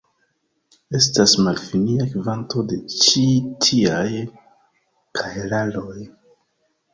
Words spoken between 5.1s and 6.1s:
kahelaroj.